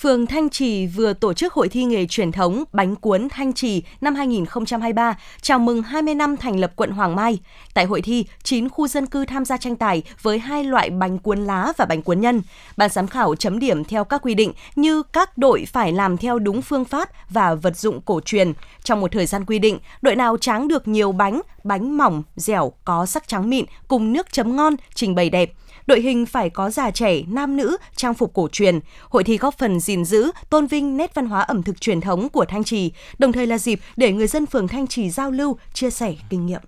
[0.00, 3.82] phường Thanh Trì vừa tổ chức hội thi nghề truyền thống bánh cuốn Thanh Trì
[4.00, 7.38] năm 2023, chào mừng 20 năm thành lập quận Hoàng Mai.
[7.74, 11.18] Tại hội thi, 9 khu dân cư tham gia tranh tài với hai loại bánh
[11.18, 12.42] cuốn lá và bánh cuốn nhân.
[12.76, 16.38] Ban giám khảo chấm điểm theo các quy định như các đội phải làm theo
[16.38, 18.52] đúng phương pháp và vật dụng cổ truyền.
[18.84, 22.72] Trong một thời gian quy định, đội nào tráng được nhiều bánh, bánh mỏng, dẻo,
[22.84, 25.52] có sắc trắng mịn cùng nước chấm ngon, trình bày đẹp
[25.86, 28.80] đội hình phải có già trẻ, nam nữ, trang phục cổ truyền.
[29.08, 32.28] Hội thi góp phần gìn giữ, tôn vinh nét văn hóa ẩm thực truyền thống
[32.28, 35.56] của Thanh Trì, đồng thời là dịp để người dân phường Thanh Trì giao lưu,
[35.72, 36.60] chia sẻ kinh nghiệm.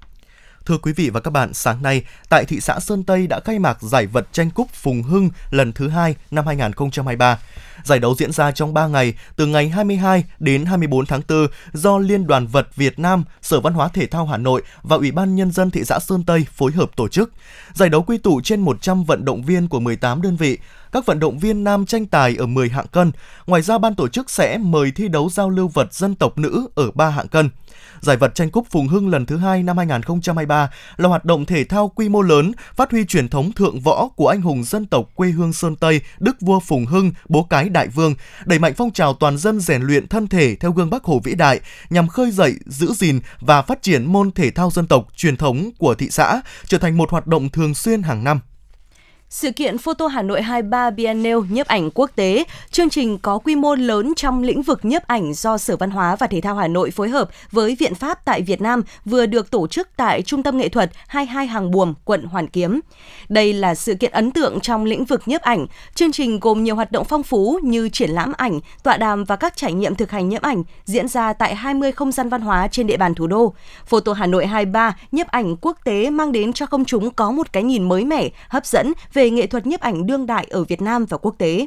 [0.67, 3.59] Thưa quý vị và các bạn, sáng nay tại thị xã Sơn Tây đã khai
[3.59, 7.39] mạc giải vật tranh cúp Phùng Hưng lần thứ hai năm 2023.
[7.85, 11.99] Giải đấu diễn ra trong 3 ngày, từ ngày 22 đến 24 tháng 4 do
[11.99, 15.35] Liên đoàn vật Việt Nam, Sở Văn hóa Thể thao Hà Nội và Ủy ban
[15.37, 17.33] Nhân dân thị xã Sơn Tây phối hợp tổ chức.
[17.75, 20.59] Giải đấu quy tụ trên 100 vận động viên của 18 đơn vị,
[20.93, 23.13] các vận động viên nam tranh tài ở 10 hạng cân.
[23.47, 26.69] Ngoài ra ban tổ chức sẽ mời thi đấu giao lưu vật dân tộc nữ
[26.75, 27.51] ở 3 hạng cân.
[28.01, 31.65] Giải vật tranh cúp Phùng Hưng lần thứ hai năm 2023 là hoạt động thể
[31.65, 35.11] thao quy mô lớn, phát huy truyền thống thượng võ của anh hùng dân tộc
[35.15, 38.91] quê hương Sơn Tây, Đức vua Phùng Hưng, bố cái đại vương, đẩy mạnh phong
[38.91, 41.61] trào toàn dân rèn luyện thân thể theo gương Bắc Hồ vĩ đại
[41.91, 45.71] nhằm khơi dậy, giữ gìn và phát triển môn thể thao dân tộc truyền thống
[45.79, 48.41] của thị xã trở thành một hoạt động thường xuyên hàng năm.
[49.39, 53.55] Sự kiện Photo Hà Nội 23 Biennial nhiếp ảnh quốc tế, chương trình có quy
[53.55, 56.69] mô lớn trong lĩnh vực nhiếp ảnh do Sở Văn hóa và Thể thao Hà
[56.69, 60.43] Nội phối hợp với Viện Pháp tại Việt Nam vừa được tổ chức tại Trung
[60.43, 62.81] tâm Nghệ thuật 22 Hàng Buồm, quận Hoàn Kiếm.
[63.29, 65.67] Đây là sự kiện ấn tượng trong lĩnh vực nhiếp ảnh.
[65.95, 69.37] Chương trình gồm nhiều hoạt động phong phú như triển lãm ảnh, tọa đàm và
[69.37, 72.69] các trải nghiệm thực hành nhiếp ảnh diễn ra tại 20 không gian văn hóa
[72.69, 73.55] trên địa bàn thủ đô.
[73.87, 77.53] Photo Hà Nội 23 nhiếp ảnh quốc tế mang đến cho công chúng có một
[77.53, 80.83] cái nhìn mới mẻ, hấp dẫn về nghệ thuật nhiếp ảnh đương đại ở Việt
[80.83, 81.67] Nam và quốc tế.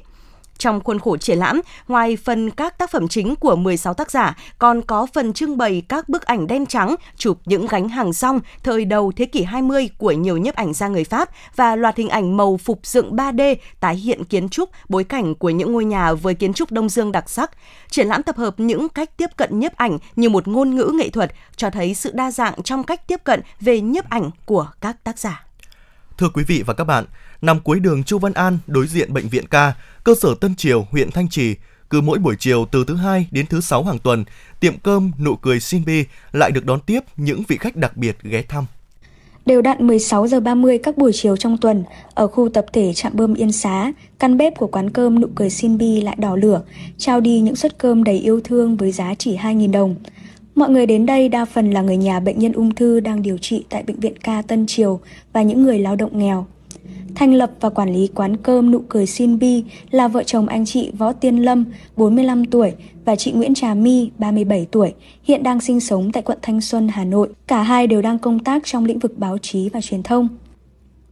[0.58, 4.38] Trong khuôn khổ triển lãm, ngoài phần các tác phẩm chính của 16 tác giả,
[4.58, 8.40] còn có phần trưng bày các bức ảnh đen trắng chụp những gánh hàng rong
[8.64, 12.10] thời đầu thế kỷ 20 của nhiều nhiếp ảnh gia người Pháp và loạt hình
[12.10, 16.14] ảnh màu phục dựng 3D tái hiện kiến trúc, bối cảnh của những ngôi nhà
[16.14, 17.52] với kiến trúc Đông Dương đặc sắc.
[17.90, 21.10] Triển lãm tập hợp những cách tiếp cận nhiếp ảnh như một ngôn ngữ nghệ
[21.10, 25.04] thuật, cho thấy sự đa dạng trong cách tiếp cận về nhiếp ảnh của các
[25.04, 25.46] tác giả.
[26.18, 27.06] Thưa quý vị và các bạn,
[27.42, 29.74] nằm cuối đường Chu Văn An đối diện bệnh viện Ca,
[30.04, 31.56] cơ sở Tân Triều, huyện Thanh Trì,
[31.90, 34.26] cứ mỗi buổi chiều từ thứ hai đến thứ sáu hàng tuần,
[34.60, 38.42] tiệm cơm nụ cười Sinbi lại được đón tiếp những vị khách đặc biệt ghé
[38.42, 38.66] thăm.
[39.46, 43.12] Đều đặn 16 giờ 30 các buổi chiều trong tuần, ở khu tập thể trạm
[43.16, 46.62] bơm Yên Xá, căn bếp của quán cơm nụ cười Sinbi lại đỏ lửa,
[46.98, 49.96] trao đi những suất cơm đầy yêu thương với giá chỉ 2.000 đồng.
[50.56, 53.38] Mọi người đến đây đa phần là người nhà bệnh nhân ung thư đang điều
[53.38, 55.00] trị tại Bệnh viện Ca Tân Triều
[55.34, 56.48] và những người lao động nghèo.
[57.16, 60.66] Thành lập và quản lý quán cơm Nụ Cười Xin Bi là vợ chồng anh
[60.66, 61.66] chị Võ Tiên Lâm,
[61.98, 62.74] 45 tuổi
[63.06, 66.88] và chị Nguyễn Trà My, 37 tuổi, hiện đang sinh sống tại quận Thanh Xuân,
[66.88, 67.30] Hà Nội.
[67.48, 70.28] Cả hai đều đang công tác trong lĩnh vực báo chí và truyền thông.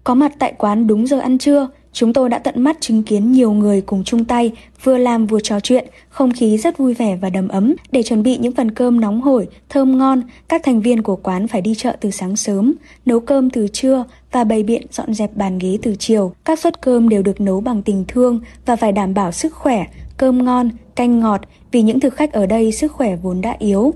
[0.04, 1.68] Có mặt tại quán đúng giờ ăn trưa,
[2.00, 4.52] Chúng tôi đã tận mắt chứng kiến nhiều người cùng chung tay,
[4.84, 7.76] vừa làm vừa trò chuyện, không khí rất vui vẻ và đầm ấm.
[7.92, 11.48] Để chuẩn bị những phần cơm nóng hổi, thơm ngon, các thành viên của quán
[11.48, 12.74] phải đi chợ từ sáng sớm,
[13.06, 16.34] nấu cơm từ trưa và bày biện dọn dẹp bàn ghế từ chiều.
[16.46, 19.86] Các suất cơm đều được nấu bằng tình thương và phải đảm bảo sức khỏe,
[20.18, 23.94] cơm ngon, canh ngọt vì những thực khách ở đây sức khỏe vốn đã yếu.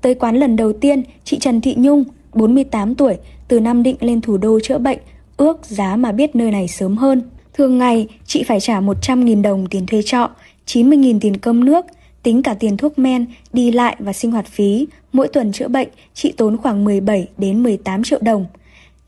[0.00, 3.16] Tới quán lần đầu tiên, chị Trần Thị Nhung, 48 tuổi,
[3.48, 4.98] từ Nam Định lên thủ đô chữa bệnh,
[5.36, 7.22] ước giá mà biết nơi này sớm hơn.
[7.54, 10.30] Thường ngày, chị phải trả 100.000 đồng tiền thuê trọ,
[10.66, 11.84] 90.000 tiền cơm nước,
[12.22, 14.86] tính cả tiền thuốc men, đi lại và sinh hoạt phí.
[15.12, 18.46] Mỗi tuần chữa bệnh, chị tốn khoảng 17 đến 18 triệu đồng.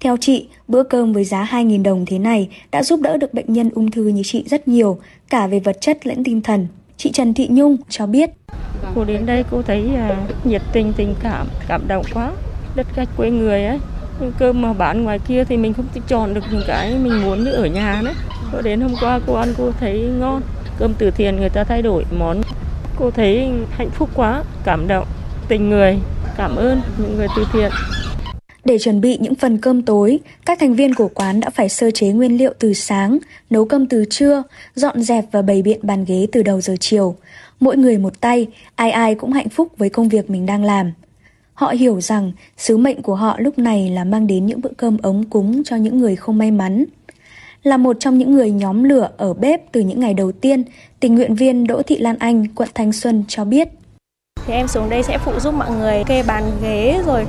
[0.02, 3.52] Theo chị, bữa cơm với giá 2.000 đồng thế này đã giúp đỡ được bệnh
[3.52, 4.98] nhân ung thư như chị rất nhiều,
[5.30, 6.66] cả về vật chất lẫn tinh thần.
[6.96, 8.30] Chị Trần Thị Nhung cho biết.
[8.94, 12.32] Cô đến đây cô thấy uh, nhiệt tình, tình cảm, cảm động quá.
[12.74, 13.78] Đất khách quê người ấy,
[14.38, 17.44] cơm mà bán ngoài kia thì mình không thể chọn được những cái mình muốn
[17.44, 18.14] ở nhà nữa
[18.52, 20.42] cô đến hôm qua cô ăn cô thấy ngon
[20.78, 22.40] cơm từ thiện người ta thay đổi món
[22.96, 25.06] cô thấy hạnh phúc quá cảm động
[25.48, 25.98] tình người
[26.36, 27.70] cảm ơn những người từ thiện
[28.64, 31.90] để chuẩn bị những phần cơm tối, các thành viên của quán đã phải sơ
[31.90, 33.18] chế nguyên liệu từ sáng,
[33.50, 34.42] nấu cơm từ trưa,
[34.74, 37.16] dọn dẹp và bày biện bàn ghế từ đầu giờ chiều.
[37.60, 40.92] Mỗi người một tay, ai ai cũng hạnh phúc với công việc mình đang làm.
[41.54, 44.98] Họ hiểu rằng sứ mệnh của họ lúc này là mang đến những bữa cơm
[45.02, 46.84] ống cúng cho những người không may mắn.
[47.62, 50.64] Là một trong những người nhóm lửa ở bếp từ những ngày đầu tiên,
[51.00, 53.68] tình nguyện viên Đỗ Thị Lan Anh, quận Thanh Xuân cho biết.
[54.46, 57.26] Thì em xuống đây sẽ phụ giúp mọi người kê bàn ghế rồi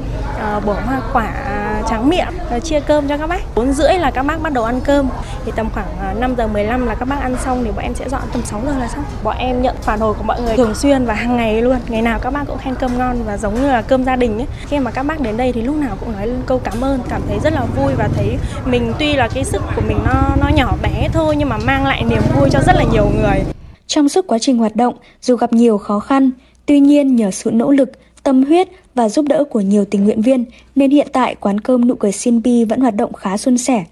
[0.57, 3.55] uh, bổ hoa quả ờ, trắng miệng và chia cơm cho các bác.
[3.55, 5.09] 4 rưỡi là các bác bắt đầu ăn cơm.
[5.45, 7.95] Thì tầm khoảng ờ, 5 giờ 15 là các bác ăn xong thì bọn em
[7.95, 9.03] sẽ dọn tầm 6 giờ là xong.
[9.23, 11.77] Bọn em nhận phản hồi của mọi người thường xuyên và hàng ngày luôn.
[11.87, 14.37] Ngày nào các bác cũng khen cơm ngon và giống như là cơm gia đình
[14.37, 14.47] ấy.
[14.67, 17.21] Khi mà các bác đến đây thì lúc nào cũng nói câu cảm ơn, cảm
[17.27, 20.47] thấy rất là vui và thấy mình tuy là cái sức của mình nó nó
[20.55, 23.43] nhỏ bé thôi nhưng mà mang lại niềm vui cho rất là nhiều người.
[23.87, 26.31] Trong suốt quá trình hoạt động, dù gặp nhiều khó khăn,
[26.65, 27.91] tuy nhiên nhờ sự nỗ lực,
[28.23, 30.45] tâm huyết và giúp đỡ của nhiều tình nguyện viên
[30.75, 33.85] nên hiện tại quán cơm nụ cười Sinbi vẫn hoạt động khá suôn sẻ.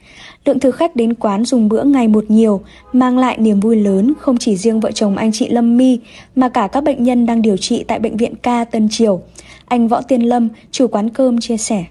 [0.46, 2.62] Lượng thực khách đến quán dùng bữa ngày một nhiều,
[2.94, 6.00] mang lại niềm vui lớn không chỉ riêng vợ chồng anh chị Lâm My
[6.36, 9.22] mà cả các bệnh nhân đang điều trị tại bệnh viện Ca Tân Triều.
[9.66, 11.86] Anh Võ Tiên Lâm, chủ quán cơm chia sẻ.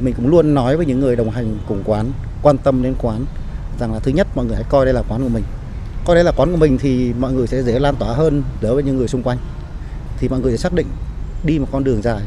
[0.00, 2.06] Mình cũng luôn nói với những người đồng hành cùng quán,
[2.42, 3.24] quan tâm đến quán
[3.80, 5.42] rằng là thứ nhất mọi người hãy coi đây là quán của mình.
[6.04, 8.74] Coi đây là quán của mình thì mọi người sẽ dễ lan tỏa hơn đối
[8.74, 9.38] với những người xung quanh.
[10.20, 10.86] Thì mọi người sẽ xác định
[11.44, 12.22] đi một con đường dài,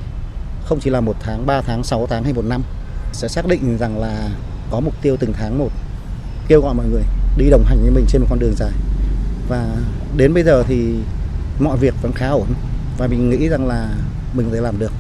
[0.65, 2.63] không chỉ là một tháng, 3 tháng, 6 tháng hay một năm.
[3.13, 4.29] Sẽ xác định rằng là
[4.71, 5.69] có mục tiêu từng tháng một,
[6.47, 7.03] kêu gọi mọi người
[7.37, 8.71] đi đồng hành với mình trên một con đường dài.
[9.47, 9.75] Và
[10.17, 10.95] đến bây giờ thì
[11.59, 12.47] mọi việc vẫn khá ổn
[12.97, 13.89] và mình nghĩ rằng là
[14.33, 14.91] mình có thể làm được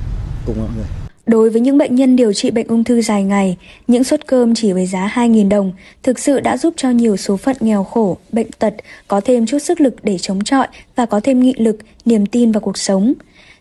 [0.45, 1.00] cùng mọi người.
[1.25, 3.57] Đối với những bệnh nhân điều trị bệnh ung thư dài ngày,
[3.87, 5.71] những suất cơm chỉ với giá 2.000 đồng
[6.03, 8.73] thực sự đã giúp cho nhiều số phận nghèo khổ, bệnh tật
[9.07, 12.51] có thêm chút sức lực để chống chọi và có thêm nghị lực, niềm tin
[12.51, 13.13] vào cuộc sống.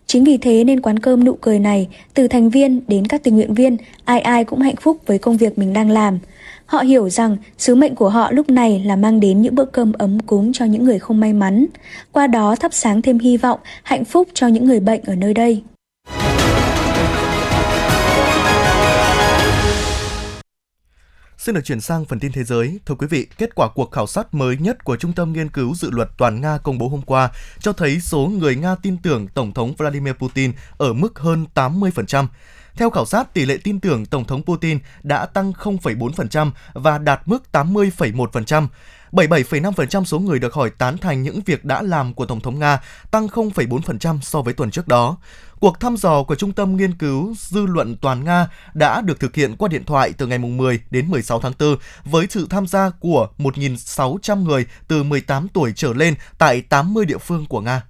[0.06, 3.34] Chính vì thế nên quán cơm nụ cười này, từ thành viên đến các tình
[3.36, 6.18] nguyện viên, ai ai cũng hạnh phúc với công việc mình đang làm.
[6.66, 9.92] Họ hiểu rằng sứ mệnh của họ lúc này là mang đến những bữa cơm
[9.92, 11.66] ấm cúng cho những người không may mắn,
[12.12, 15.34] qua đó thắp sáng thêm hy vọng, hạnh phúc cho những người bệnh ở nơi
[15.34, 15.62] đây.
[21.40, 22.80] Xin được chuyển sang phần tin thế giới.
[22.86, 25.74] Thưa quý vị, kết quả cuộc khảo sát mới nhất của Trung tâm Nghiên cứu
[25.74, 29.28] Dự luật Toàn Nga công bố hôm qua cho thấy số người Nga tin tưởng
[29.28, 32.26] Tổng thống Vladimir Putin ở mức hơn 80%.
[32.74, 37.20] Theo khảo sát, tỷ lệ tin tưởng Tổng thống Putin đã tăng 0,4% và đạt
[37.26, 38.66] mức 80,1%.
[39.12, 42.80] 77,5% số người được hỏi tán thành những việc đã làm của Tổng thống Nga,
[43.10, 45.16] tăng 0,4% so với tuần trước đó.
[45.60, 49.34] Cuộc thăm dò của Trung tâm Nghiên cứu Dư luận Toàn Nga đã được thực
[49.34, 52.90] hiện qua điện thoại từ ngày 10 đến 16 tháng 4 với sự tham gia
[52.90, 57.82] của 1.600 người từ 18 tuổi trở lên tại 80 địa phương của Nga.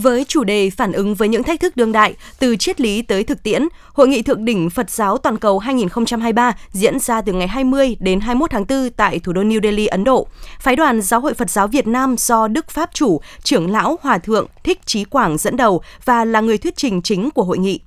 [0.00, 3.24] Với chủ đề phản ứng với những thách thức đương đại, từ triết lý tới
[3.24, 7.48] thực tiễn, Hội nghị Thượng đỉnh Phật giáo Toàn cầu 2023 diễn ra từ ngày
[7.48, 10.26] 20 đến 21 tháng 4 tại thủ đô New Delhi, Ấn Độ.
[10.60, 14.18] Phái đoàn Giáo hội Phật giáo Việt Nam do Đức Pháp chủ, trưởng lão Hòa
[14.18, 17.80] thượng Thích Trí Quảng dẫn đầu và là người thuyết trình chính của hội nghị.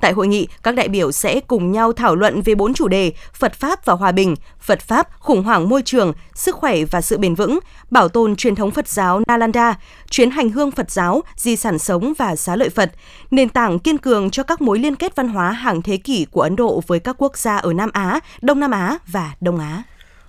[0.00, 3.12] Tại hội nghị, các đại biểu sẽ cùng nhau thảo luận về bốn chủ đề
[3.34, 7.18] Phật Pháp và Hòa bình, Phật Pháp, khủng hoảng môi trường, sức khỏe và sự
[7.18, 7.58] bền vững,
[7.90, 9.74] bảo tồn truyền thống Phật giáo Nalanda,
[10.10, 12.92] chuyến hành hương Phật giáo, di sản sống và xá lợi Phật,
[13.30, 16.40] nền tảng kiên cường cho các mối liên kết văn hóa hàng thế kỷ của
[16.40, 19.82] Ấn Độ với các quốc gia ở Nam Á, Đông Nam Á và Đông Á.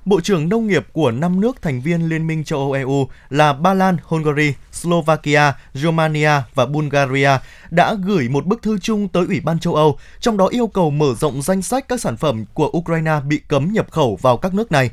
[0.05, 3.53] Bộ trưởng Nông nghiệp của năm nước thành viên Liên minh châu Âu EU là
[3.53, 7.29] Ba Lan, Hungary, Slovakia, Romania và Bulgaria
[7.69, 10.91] đã gửi một bức thư chung tới Ủy ban châu Âu, trong đó yêu cầu
[10.91, 14.53] mở rộng danh sách các sản phẩm của Ukraine bị cấm nhập khẩu vào các
[14.53, 14.89] nước này.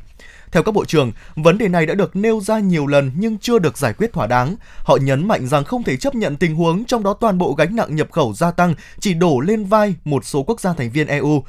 [0.53, 3.59] Theo các bộ trưởng, vấn đề này đã được nêu ra nhiều lần nhưng chưa
[3.59, 4.57] được giải quyết thỏa đáng.
[4.85, 7.77] Họ nhấn mạnh rằng không thể chấp nhận tình huống trong đó toàn bộ gánh
[7.77, 11.07] nặng nhập khẩu gia tăng chỉ đổ lên vai một số quốc gia thành viên
[11.07, 11.43] EU.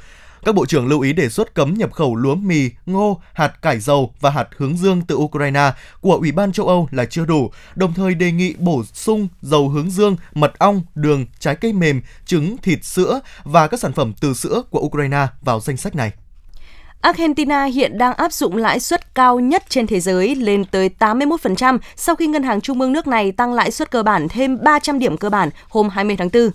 [0.44, 3.80] Các bộ trưởng lưu ý đề xuất cấm nhập khẩu lúa mì, ngô, hạt cải
[3.80, 7.50] dầu và hạt hướng dương từ Ukraine của Ủy ban châu Âu là chưa đủ,
[7.74, 12.00] đồng thời đề nghị bổ sung dầu hướng dương, mật ong, đường, trái cây mềm,
[12.26, 16.12] trứng, thịt, sữa và các sản phẩm từ sữa của Ukraine vào danh sách này.
[17.00, 21.78] Argentina hiện đang áp dụng lãi suất cao nhất trên thế giới lên tới 81%
[21.96, 24.98] sau khi ngân hàng trung ương nước này tăng lãi suất cơ bản thêm 300
[24.98, 26.50] điểm cơ bản hôm 20 tháng 4.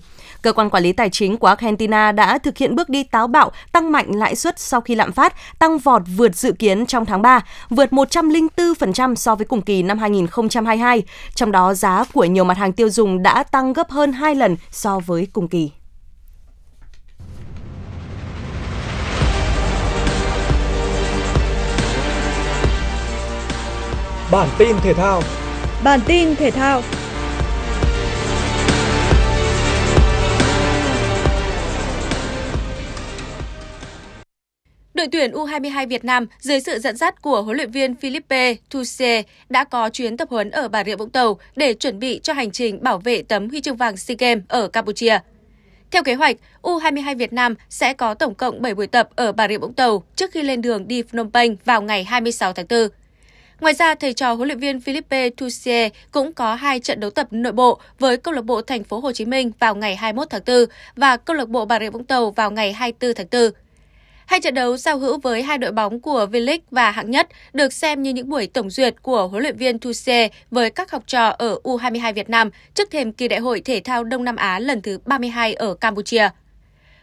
[0.45, 3.51] Cơ quan quản lý tài chính của Argentina đã thực hiện bước đi táo bạo
[3.71, 7.21] tăng mạnh lãi suất sau khi lạm phát tăng vọt vượt dự kiến trong tháng
[7.21, 11.03] 3, vượt 104% so với cùng kỳ năm 2022.
[11.35, 14.57] Trong đó, giá của nhiều mặt hàng tiêu dùng đã tăng gấp hơn 2 lần
[14.71, 15.71] so với cùng kỳ.
[24.31, 25.21] Bản tin thể thao
[25.83, 26.81] Bản tin thể thao
[34.95, 39.23] Đội tuyển U22 Việt Nam dưới sự dẫn dắt của huấn luyện viên Philippe Thuse
[39.49, 42.51] đã có chuyến tập huấn ở Bà Rịa Vũng Tàu để chuẩn bị cho hành
[42.51, 45.19] trình bảo vệ tấm huy chương vàng SEA Games ở Campuchia.
[45.91, 49.47] Theo kế hoạch, U22 Việt Nam sẽ có tổng cộng 7 buổi tập ở Bà
[49.47, 52.87] Rịa Vũng Tàu trước khi lên đường đi Phnom Penh vào ngày 26 tháng 4.
[53.59, 57.27] Ngoài ra, thầy trò huấn luyện viên Philippe Toussier cũng có hai trận đấu tập
[57.31, 60.41] nội bộ với câu lạc bộ Thành phố Hồ Chí Minh vào ngày 21 tháng
[60.47, 63.64] 4 và câu lạc bộ Bà Rịa Vũng Tàu vào ngày 24 tháng 4.
[64.25, 67.73] Hai trận đấu giao hữu với hai đội bóng của V-League và hạng nhất được
[67.73, 71.27] xem như những buổi tổng duyệt của huấn luyện viên Tuse với các học trò
[71.27, 74.81] ở U22 Việt Nam trước thềm kỳ đại hội thể thao Đông Nam Á lần
[74.81, 76.29] thứ 32 ở Campuchia.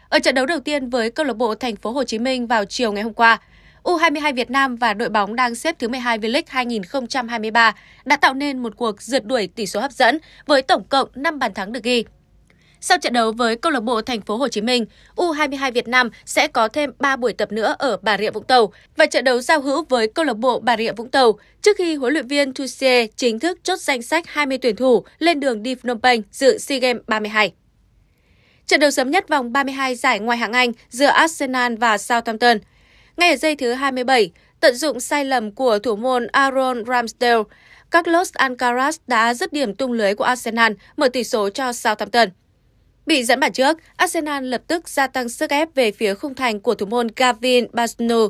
[0.08, 2.64] Ở trận đấu đầu tiên với câu lạc bộ Thành phố Hồ Chí Minh vào
[2.64, 3.40] chiều ngày hôm qua,
[3.82, 8.58] U22 Việt Nam và đội bóng đang xếp thứ 12 V-League 2023 đã tạo nên
[8.58, 11.82] một cuộc rượt đuổi tỷ số hấp dẫn với tổng cộng 5 bàn thắng được
[11.82, 12.04] ghi.
[12.84, 16.10] Sau trận đấu với câu lạc bộ Thành phố Hồ Chí Minh, U22 Việt Nam
[16.24, 19.40] sẽ có thêm 3 buổi tập nữa ở Bà Rịa Vũng Tàu và trận đấu
[19.40, 22.54] giao hữu với câu lạc bộ Bà Rịa Vũng Tàu trước khi huấn luyện viên
[22.54, 26.58] Tuchel chính thức chốt danh sách 20 tuyển thủ lên đường đi Phnom Penh dự
[26.58, 27.52] SEA Games 32.
[28.66, 32.58] Trận đấu sớm nhất vòng 32 giải ngoại hạng Anh giữa Arsenal và Southampton.
[33.16, 37.42] Ngay ở giây thứ 27, tận dụng sai lầm của thủ môn Aaron Ramsdale,
[37.90, 42.28] Carlos Alcaraz đã dứt điểm tung lưới của Arsenal, mở tỷ số cho Southampton.
[43.06, 46.60] Bị dẫn bàn trước, Arsenal lập tức gia tăng sức ép về phía khung thành
[46.60, 48.28] của thủ môn Gavin Basnu.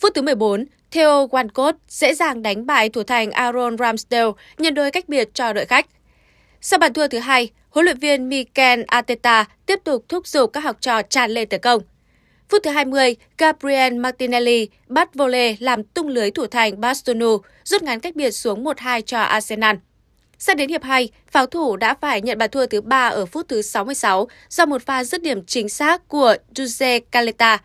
[0.00, 4.90] Phút thứ 14, Theo Walcott dễ dàng đánh bại thủ thành Aaron Ramsdale nhân đôi
[4.90, 5.86] cách biệt cho đội khách.
[6.60, 10.64] Sau bàn thua thứ hai, huấn luyện viên Mikel Arteta tiếp tục thúc giục các
[10.64, 11.82] học trò tràn lên tấn công.
[12.48, 18.00] Phút thứ 20, Gabriel Martinelli bắt volley làm tung lưới thủ thành Bastonu, rút ngắn
[18.00, 19.76] cách biệt xuống 1-2 cho Arsenal.
[20.38, 23.48] Sang đến hiệp 2, pháo thủ đã phải nhận bàn thua thứ 3 ở phút
[23.48, 27.58] thứ 66 do một pha dứt điểm chính xác của Jose Caleta.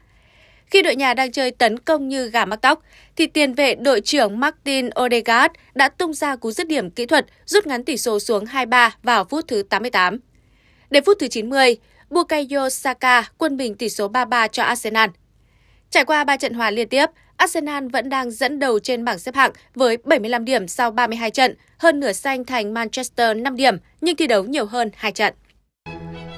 [0.66, 2.82] Khi đội nhà đang chơi tấn công như gà mắc tóc,
[3.16, 7.26] thì tiền vệ đội trưởng Martin Odegaard đã tung ra cú dứt điểm kỹ thuật
[7.46, 10.20] rút ngắn tỷ số xuống 2-3 vào phút thứ 88.
[10.90, 11.78] Đến phút thứ 90,
[12.10, 15.10] Bukayo Saka quân bình tỷ số 3-3 cho Arsenal.
[15.90, 17.06] Trải qua 3 trận hòa liên tiếp,
[17.40, 21.56] Arsenal vẫn đang dẫn đầu trên bảng xếp hạng với 75 điểm sau 32 trận,
[21.78, 25.34] hơn nửa xanh thành Manchester 5 điểm nhưng thi đấu nhiều hơn 2 trận.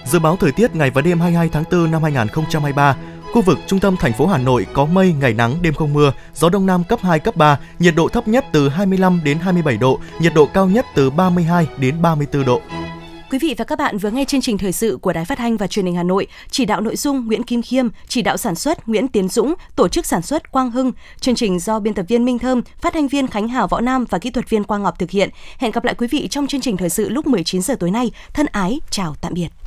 [0.05, 2.95] Dự báo thời tiết ngày và đêm 22 tháng 4 năm 2023,
[3.33, 6.13] Khu vực trung tâm thành phố Hà Nội có mây, ngày nắng, đêm không mưa,
[6.33, 9.77] gió đông nam cấp 2, cấp 3, nhiệt độ thấp nhất từ 25 đến 27
[9.77, 12.61] độ, nhiệt độ cao nhất từ 32 đến 34 độ.
[13.31, 15.57] Quý vị và các bạn vừa nghe chương trình thời sự của Đài Phát thanh
[15.57, 18.55] và Truyền hình Hà Nội, chỉ đạo nội dung Nguyễn Kim Khiêm, chỉ đạo sản
[18.55, 20.91] xuất Nguyễn Tiến Dũng, tổ chức sản xuất Quang Hưng.
[21.19, 24.05] Chương trình do biên tập viên Minh Thơm, phát thanh viên Khánh Hảo Võ Nam
[24.09, 25.29] và kỹ thuật viên Quang Ngọc thực hiện.
[25.57, 28.11] Hẹn gặp lại quý vị trong chương trình thời sự lúc 19 giờ tối nay.
[28.33, 29.60] Thân ái, chào tạm biệt.